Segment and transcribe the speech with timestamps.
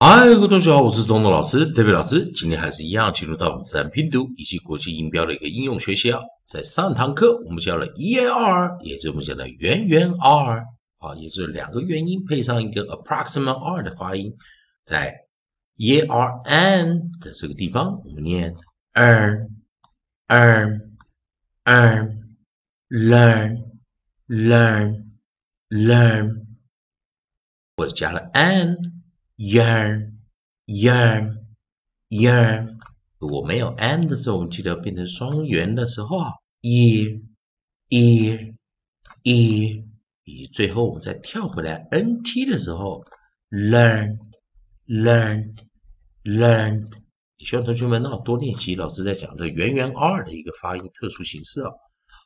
[0.00, 2.30] 嗨，各位同学好，我是中东老师，特别老师。
[2.32, 6.20] 今天还是一样，进入到我们自然拼读以及国际音标的一个应用学习啊。
[6.44, 10.58] 在上堂课我们教了 e a r，也就是我们讲的元元 r
[10.98, 14.34] 啊，也就是两个元音配上一个 approximate r 的发音，
[14.84, 15.14] 在
[15.76, 18.52] e r n 的这个地方，我们念
[18.94, 19.48] earn
[20.26, 20.80] earn
[21.64, 22.18] earn
[22.90, 23.62] learn
[24.26, 25.04] learn
[25.70, 26.44] learn，
[27.76, 28.76] 或者加了 an。
[29.36, 30.18] Yearn,
[30.66, 31.38] yearn,
[32.08, 32.76] yearn。
[33.18, 36.30] 如果没有 m 的时候，我们记得变成双元的时候啊
[36.62, 37.22] ，ear,
[37.90, 38.54] ear,
[39.22, 39.84] ear。
[40.26, 43.04] 以及最后我们再跳回来 nt 的时候
[43.50, 44.18] ，learn,
[44.86, 45.54] learn,
[46.22, 46.90] learn。
[47.36, 51.70] 也希望同学们呢多练习老师在讲这元元 r 的一个发音特殊形式啊。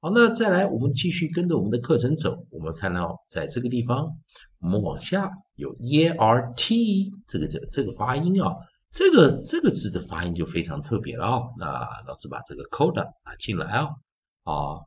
[0.00, 2.46] 好，那再来，我们继续跟着我们的课程走。
[2.50, 4.08] 我们看到在这个地方，
[4.58, 8.54] 我们往下有 e r t 这个这这个发音啊，
[8.90, 11.42] 这个这个字的发音就非常特别了啊。
[11.58, 11.66] 那
[12.06, 13.88] 老师把这个 coda 拿进来啊
[14.44, 14.80] 啊。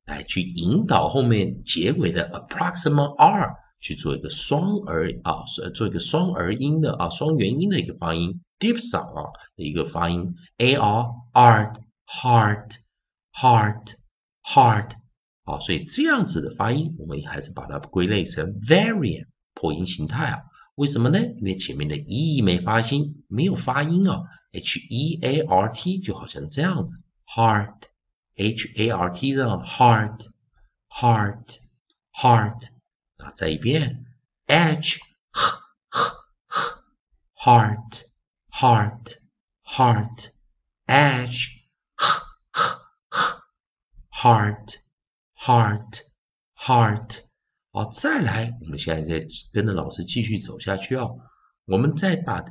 [0.04, 3.66] 来去引导后面结尾的 approximate r。
[3.78, 5.44] 去做一个双儿啊，
[5.74, 11.04] 做一个双儿音的啊，双元音的一个发音，deep sound 啊的一个发音，a r
[11.34, 11.74] art
[12.06, 12.76] heart
[13.32, 13.94] heart
[14.42, 14.92] heart
[15.44, 20.42] 好，所以这样子的发音，我们还是把它归类成 variant 破音形态啊。
[20.74, 21.18] 为什么呢？
[21.18, 24.22] 因为前面的 e 没发音，没有发音啊
[24.52, 27.82] ，h e a r t 就好像这样子，heart
[28.34, 30.26] h a r t 的 heart
[30.90, 31.58] heart
[32.12, 32.68] heart。
[33.18, 34.04] 啊，再一遍
[34.46, 35.00] ，h
[35.30, 36.82] h h
[37.36, 38.02] heart
[38.50, 39.14] heart
[39.64, 41.55] heart，h
[44.26, 44.74] heart
[45.36, 46.00] heart
[46.56, 47.20] heart。
[47.70, 51.16] 好，再来，我们现在再跟着老师继续走下去哦。
[51.66, 52.44] 我们再把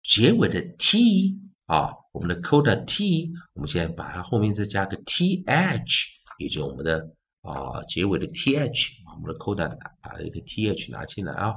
[0.00, 6.04] 结尾的 t 啊，我们的 coda t，我们现在把它后面再加个 th，
[6.38, 7.00] 也就是我们的
[7.40, 8.90] 啊结尾的 th。
[9.12, 9.68] 我们的 coda
[10.00, 11.52] 把一个 th 拿进来啊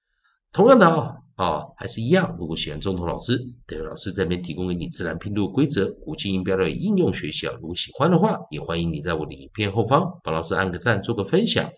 [0.57, 2.35] 同样的啊啊，还是一样。
[2.39, 3.37] 如果喜欢中童老师，
[3.67, 7.53] 德伟老师这边提供给你自然拼读规则、国际音标的应用学习啊。
[7.61, 11.71] 如果喜欢的话，也欢迎你在我的影片后方帮老师按个赞，做个分享。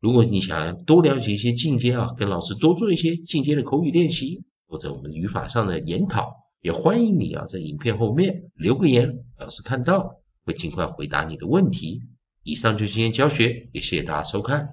[0.00, 6.28] 如果你想多了解一些进阶啊，跟老师多做一些进阶的口语练习，或者我们语法上的研讨，
[6.62, 10.10] 也欢迎你啊在影片后面留个言，老师看到
[10.44, 12.00] 会尽快回答你的问题。
[12.42, 14.70] 以上就是今天教学，也谢谢大家收看。